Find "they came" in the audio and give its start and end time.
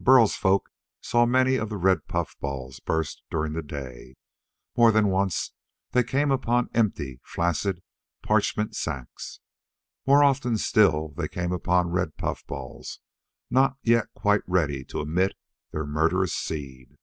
5.90-6.30, 11.18-11.52